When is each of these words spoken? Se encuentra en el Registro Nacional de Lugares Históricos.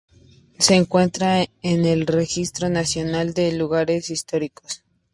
Se 0.57 0.73
encuentra 0.73 1.43
en 1.61 1.85
el 1.85 2.07
Registro 2.07 2.69
Nacional 2.69 3.35
de 3.35 3.51
Lugares 3.51 4.09
Históricos. 4.09 4.83